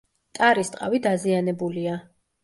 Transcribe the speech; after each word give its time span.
ტარის 0.37 0.71
ტყავი 0.75 0.99
დაზიანებულია. 1.03 1.99